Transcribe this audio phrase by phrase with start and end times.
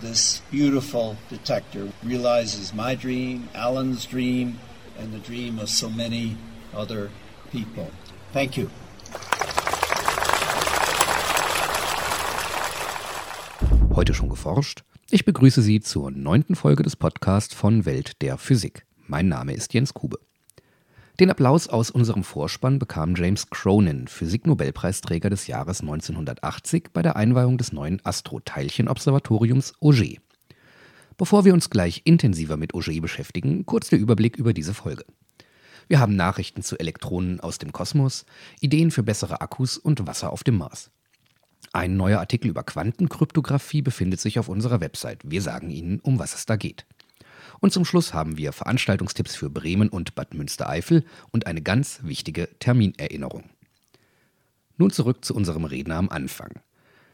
[0.00, 4.58] this beautiful detector realizes my dream, Alan's dream,
[4.98, 6.36] and the dream of so many
[6.74, 7.10] other
[7.50, 7.90] people.
[8.32, 8.70] Thank you.
[13.94, 14.82] Heute schon geforscht?
[15.10, 18.86] Ich begrüße Sie zur neunten Folge des Podcasts von Welt der Physik.
[19.06, 20.18] Mein Name ist Jens Kube.
[21.20, 27.58] Den Applaus aus unserem Vorspann bekam James Cronin, Physiknobelpreisträger des Jahres 1980 bei der Einweihung
[27.58, 30.16] des neuen Astroteilchenobservatoriums Auger.
[31.18, 35.04] Bevor wir uns gleich intensiver mit Auger beschäftigen, kurz der Überblick über diese Folge.
[35.88, 38.24] Wir haben Nachrichten zu Elektronen aus dem Kosmos,
[38.60, 40.90] Ideen für bessere Akkus und Wasser auf dem Mars.
[41.74, 45.20] Ein neuer Artikel über Quantenkryptographie befindet sich auf unserer Website.
[45.24, 46.86] Wir sagen Ihnen, um was es da geht.
[47.60, 52.48] Und zum Schluss haben wir Veranstaltungstipps für Bremen und Bad Münstereifel und eine ganz wichtige
[52.58, 53.44] Terminerinnerung.
[54.78, 56.60] Nun zurück zu unserem Redner am Anfang.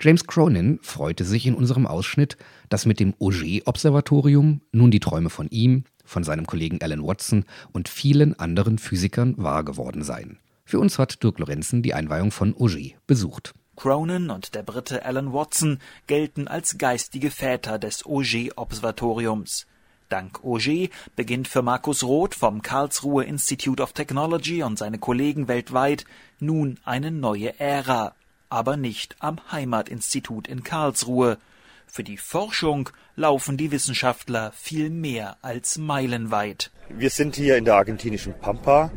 [0.00, 2.36] James Cronin freute sich in unserem Ausschnitt,
[2.68, 7.88] dass mit dem Auger-Observatorium nun die Träume von ihm, von seinem Kollegen Alan Watson und
[7.88, 10.38] vielen anderen Physikern wahr geworden seien.
[10.64, 13.54] Für uns hat Dirk Lorenzen die Einweihung von Auger besucht.
[13.74, 19.66] Cronin und der Brite Alan Watson gelten als geistige Väter des Auger-Observatoriums.
[20.08, 26.04] Dank Auger beginnt für Markus Roth vom Karlsruhe Institute of Technology und seine Kollegen weltweit
[26.40, 28.14] nun eine neue Ära,
[28.48, 31.38] aber nicht am Heimatinstitut in Karlsruhe.
[31.86, 36.70] Für die Forschung laufen die Wissenschaftler viel mehr als meilenweit.
[36.88, 38.90] Wir sind hier in der argentinischen Pampa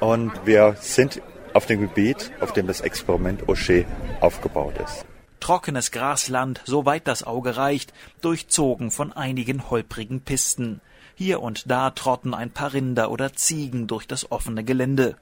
[0.00, 1.20] und wir sind
[1.54, 3.84] auf dem Gebiet, auf dem das Experiment Auger
[4.20, 5.04] aufgebaut ist
[5.40, 10.80] trockenes Grasland, soweit das Auge reicht, durchzogen von einigen holprigen Pisten.
[11.14, 15.16] Hier und da trotten ein paar Rinder oder Ziegen durch das offene Gelände.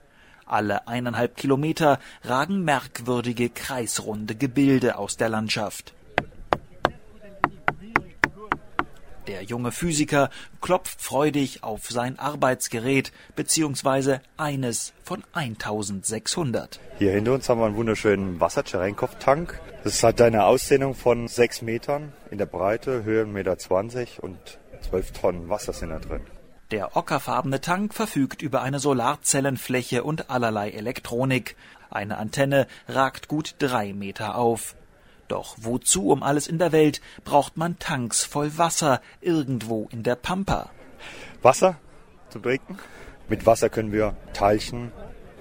[0.44, 5.95] Alle eineinhalb Kilometer ragen merkwürdige kreisrunde Gebilde aus der Landschaft.
[9.26, 16.78] Der junge Physiker klopft freudig auf sein Arbeitsgerät beziehungsweise eines von 1600.
[16.98, 19.60] Hier hinter uns haben wir einen wunderschönen Wasser-Cherenkov-Tank.
[19.82, 24.38] Das hat eine Ausdehnung von 6 Metern in der Breite, Höhe 1,20 Meter und
[24.88, 26.22] 12 Tonnen Wasser sind da drin.
[26.70, 31.56] Der ockerfarbene Tank verfügt über eine Solarzellenfläche und allerlei Elektronik.
[31.90, 34.74] Eine Antenne ragt gut drei Meter auf.
[35.28, 40.14] Doch wozu um alles in der Welt braucht man Tanks voll Wasser irgendwo in der
[40.14, 40.70] Pampa?
[41.42, 41.76] Wasser
[42.30, 42.78] zum Trinken.
[43.28, 44.92] Mit Wasser können wir Teilchen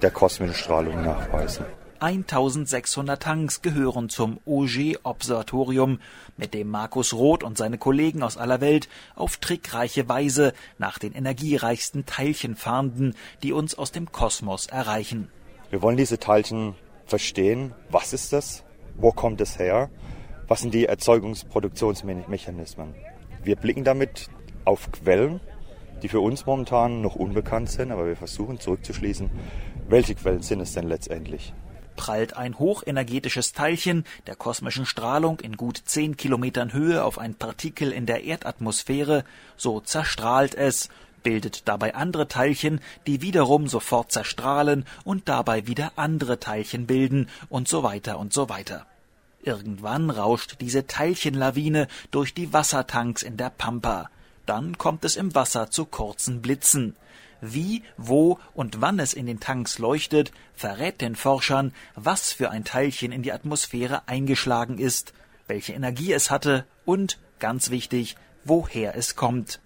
[0.01, 1.65] der kosmischen Strahlung nachweisen.
[1.99, 5.99] 1600 Tanks gehören zum Auger-Observatorium,
[6.35, 11.13] mit dem Markus Roth und seine Kollegen aus aller Welt auf trickreiche Weise nach den
[11.13, 15.29] energiereichsten Teilchen fahnden, die uns aus dem Kosmos erreichen.
[15.69, 16.75] Wir wollen diese Teilchen
[17.05, 17.73] verstehen.
[17.89, 18.63] Was ist das?
[18.97, 19.89] Wo kommt es her?
[20.47, 22.93] Was sind die Erzeugungs-Produktionsmechanismen?
[23.43, 24.29] Wir blicken damit
[24.63, 25.41] auf Quellen,
[26.01, 29.29] die für uns momentan noch unbekannt sind, aber wir versuchen zurückzuschließen,
[29.87, 31.53] welche Quellen sind es denn letztendlich?
[31.95, 37.91] Prallt ein hochenergetisches Teilchen der kosmischen Strahlung in gut zehn Kilometern Höhe auf ein Partikel
[37.91, 39.23] in der Erdatmosphäre,
[39.55, 40.89] so zerstrahlt es,
[41.25, 47.67] bildet dabei andere Teilchen, die wiederum sofort zerstrahlen und dabei wieder andere Teilchen bilden und
[47.67, 48.85] so weiter und so weiter.
[49.41, 54.11] Irgendwann rauscht diese Teilchenlawine durch die Wassertanks in der Pampa.
[54.45, 56.95] Dann kommt es im Wasser zu kurzen Blitzen.
[57.41, 62.65] Wie, wo und wann es in den Tanks leuchtet, verrät den Forschern, was für ein
[62.65, 65.13] Teilchen in die Atmosphäre eingeschlagen ist,
[65.47, 69.59] welche Energie es hatte und, ganz wichtig, woher es kommt.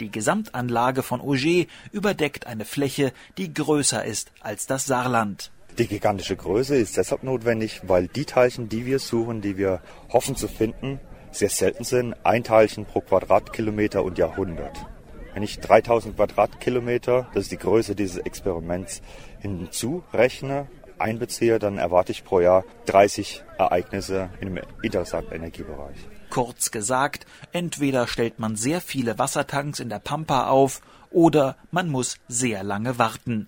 [0.00, 5.52] Die Gesamtanlage von Auger überdeckt eine Fläche, die größer ist als das Saarland.
[5.78, 9.80] Die gigantische Größe ist deshalb notwendig, weil die Teilchen, die wir suchen, die wir
[10.12, 11.00] hoffen zu finden,
[11.32, 12.14] sehr selten sind.
[12.24, 14.86] Ein Teilchen pro Quadratkilometer und Jahrhundert.
[15.32, 19.02] Wenn ich 3000 Quadratkilometer, das ist die Größe dieses Experiments,
[19.40, 20.68] hinzurechne,
[20.98, 25.96] einbeziehe, dann erwarte ich pro Jahr 30 Ereignisse im interessanten Energiebereich.
[26.34, 32.16] Kurz gesagt, entweder stellt man sehr viele Wassertanks in der Pampa auf oder man muss
[32.26, 33.46] sehr lange warten.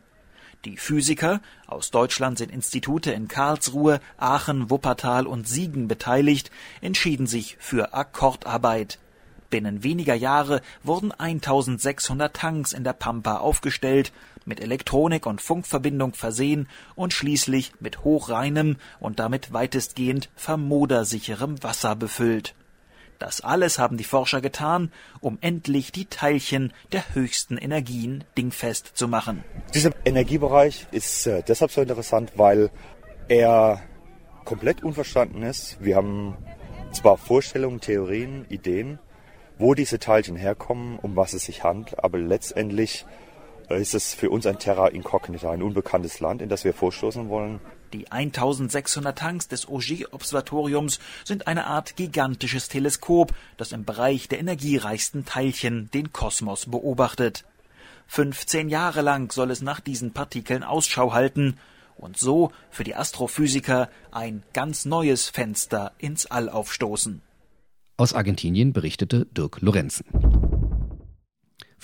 [0.65, 7.57] Die Physiker aus Deutschland sind Institute in Karlsruhe, Aachen, Wuppertal und Siegen beteiligt, entschieden sich
[7.59, 9.01] für Akkordarbeit.
[9.51, 14.13] Binnen weniger Jahre wurden 1600 Tanks in der Pampa aufgestellt,
[14.45, 22.55] mit Elektronik und Funkverbindung versehen und schließlich mit hochreinem und damit weitestgehend vermodersicherem Wasser befüllt.
[23.19, 29.09] Das alles haben die Forscher getan, um endlich die Teilchen der höchsten Energien dingfest zu
[29.09, 29.45] machen.
[29.75, 32.71] Dieser Energiebereich ist äh, deshalb so interessant, weil
[33.29, 33.81] er
[34.45, 35.79] komplett unverstanden ist.
[35.81, 36.37] Wir haben
[36.93, 38.99] zwar Vorstellungen, Theorien, Ideen,
[39.59, 43.07] wo diese Teilchen herkommen, um was es sich handelt, aber letztendlich
[43.75, 47.61] ist es für uns ein Terra Incognita, ein unbekanntes Land, in das wir vorstoßen wollen.
[47.93, 55.25] Die 1600 Tanks des Auger-Observatoriums sind eine Art gigantisches Teleskop, das im Bereich der energiereichsten
[55.25, 57.45] Teilchen den Kosmos beobachtet.
[58.09, 61.59] 15 Jahre lang soll es nach diesen Partikeln Ausschau halten
[61.97, 67.23] und so für die Astrophysiker ein ganz neues Fenster ins All aufstoßen.
[67.97, 70.05] Aus Argentinien berichtete Dirk Lorenzen.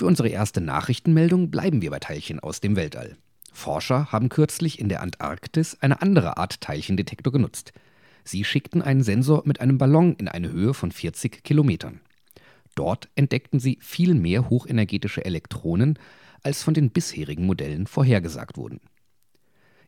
[0.02, 3.16] Für unsere erste Nachrichtenmeldung bleiben wir bei Teilchen aus dem Weltall.
[3.52, 7.72] Forscher haben kürzlich in der Antarktis eine andere Art Teilchendetektor genutzt.
[8.24, 12.00] Sie schickten einen Sensor mit einem Ballon in eine Höhe von 40 Kilometern.
[12.74, 15.96] Dort entdeckten sie viel mehr hochenergetische Elektronen,
[16.42, 18.80] als von den bisherigen Modellen vorhergesagt wurden.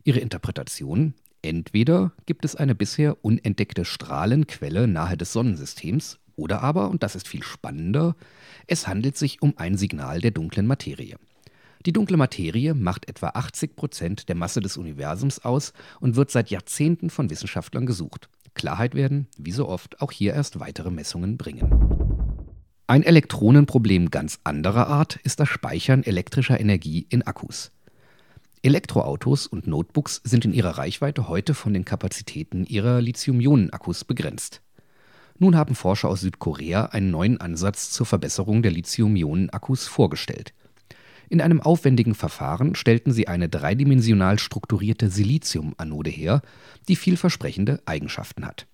[0.05, 7.03] Ihre Interpretation Entweder gibt es eine bisher unentdeckte Strahlenquelle nahe des Sonnensystems, oder aber, und
[7.03, 8.17] das ist viel spannender,
[8.67, 11.17] es handelt sich um ein Signal der dunklen Materie.
[11.87, 16.51] Die dunkle Materie macht etwa 80 Prozent der Masse des Universums aus und wird seit
[16.51, 18.29] Jahrzehnten von Wissenschaftlern gesucht.
[18.55, 22.05] Klarheit werden, wie so oft, auch hier erst weitere Messungen bringen.
[22.87, 27.71] Ein Elektronenproblem ganz anderer Art ist das Speichern elektrischer Energie in Akkus.
[28.63, 34.63] Elektroautos und Notebooks sind in ihrer Reichweite heute von den Kapazitäten ihrer Lithium-Ionen-Akkus begrenzt.
[35.39, 40.55] Nun haben Forscher aus Südkorea einen neuen Ansatz zur Verbesserung der Lithium-Ionen-Akkus vorgestellt.
[41.29, 46.43] In einem aufwendigen Verfahren stellten sie eine dreidimensional strukturierte Silizium-Anode her,
[46.89, 48.67] die vielversprechende Eigenschaften hat.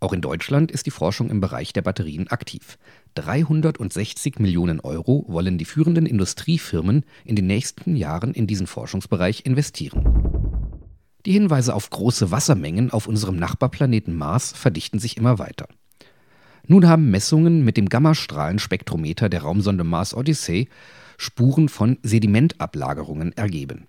[0.00, 2.78] Auch in Deutschland ist die Forschung im Bereich der Batterien aktiv.
[3.14, 10.37] 360 Millionen Euro wollen die führenden Industriefirmen in den nächsten Jahren in diesen Forschungsbereich investieren.
[11.26, 15.66] Die Hinweise auf große Wassermengen auf unserem Nachbarplaneten Mars verdichten sich immer weiter.
[16.66, 20.68] Nun haben Messungen mit dem Gammastrahlenspektrometer der Raumsonde Mars Odyssey
[21.16, 23.88] Spuren von Sedimentablagerungen ergeben.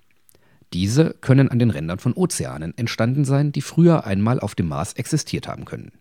[0.74, 4.94] Diese können an den Rändern von Ozeanen entstanden sein, die früher einmal auf dem Mars
[4.94, 5.92] existiert haben können.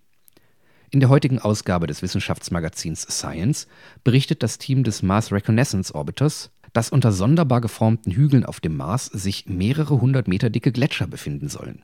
[0.91, 3.67] In der heutigen Ausgabe des Wissenschaftsmagazins Science
[4.05, 9.07] berichtet das Team des Mars Reconnaissance Orbiters, dass unter sonderbar geformten Hügeln auf dem Mars
[9.07, 11.83] sich mehrere hundert Meter dicke Gletscher befinden sollen.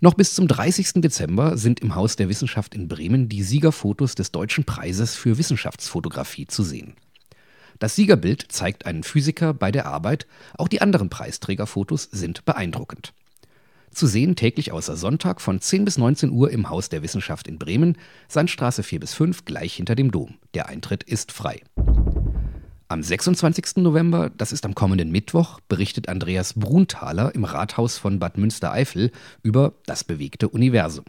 [0.00, 1.00] Noch bis zum 30.
[1.02, 6.46] Dezember sind im Haus der Wissenschaft in Bremen die Siegerfotos des Deutschen Preises für Wissenschaftsfotografie
[6.46, 6.94] zu sehen.
[7.80, 10.26] Das Siegerbild zeigt einen Physiker bei der Arbeit,
[10.56, 13.12] auch die anderen Preisträgerfotos sind beeindruckend.
[13.90, 17.58] Zu sehen täglich außer Sonntag von 10 bis 19 Uhr im Haus der Wissenschaft in
[17.58, 17.96] Bremen,
[18.28, 20.36] Sandstraße 4 bis 5, gleich hinter dem Dom.
[20.54, 21.62] Der Eintritt ist frei.
[22.90, 23.76] Am 26.
[23.76, 29.74] November, das ist am kommenden Mittwoch, berichtet Andreas Brunthaler im Rathaus von Bad Münstereifel über
[29.84, 31.04] das bewegte Universum.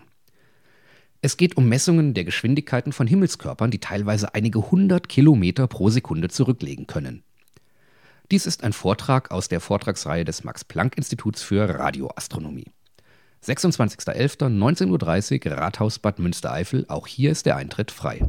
[1.21, 6.27] Es geht um Messungen der Geschwindigkeiten von Himmelskörpern, die teilweise einige hundert Kilometer pro Sekunde
[6.27, 7.23] zurücklegen können.
[8.29, 12.67] Dies ist ein Vortrag aus der Vortragsreihe des Max-Planck-Instituts für Radioastronomie.
[13.45, 18.19] 26.11.19.30 Uhr Rathaus Bad Münstereifel, auch hier ist der Eintritt frei.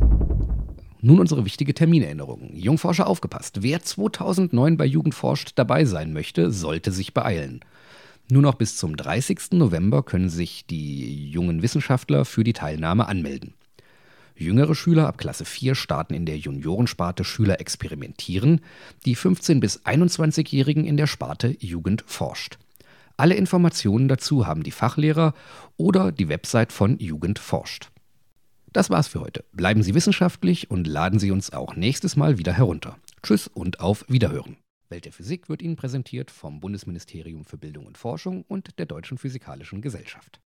[1.02, 2.50] Nun unsere wichtige Terminerinnerung.
[2.54, 3.62] Jungforscher aufgepasst.
[3.62, 7.60] Wer 2009 bei Jugendforscht dabei sein möchte, sollte sich beeilen.
[8.30, 9.52] Nur noch bis zum 30.
[9.52, 13.54] November können sich die jungen Wissenschaftler für die Teilnahme anmelden.
[14.36, 18.60] Jüngere Schüler ab Klasse 4 starten in der Juniorensparte Schüler experimentieren,
[19.04, 22.58] die 15- bis 21-Jährigen in der Sparte Jugend forscht.
[23.16, 25.34] Alle Informationen dazu haben die Fachlehrer
[25.76, 27.90] oder die Website von Jugend forscht.
[28.72, 29.44] Das war's für heute.
[29.52, 32.96] Bleiben Sie wissenschaftlich und laden Sie uns auch nächstes Mal wieder herunter.
[33.22, 34.58] Tschüss und auf Wiederhören.
[34.88, 39.18] Welt der Physik wird Ihnen präsentiert vom Bundesministerium für Bildung und Forschung und der Deutschen
[39.18, 40.38] Physikalischen Gesellschaft.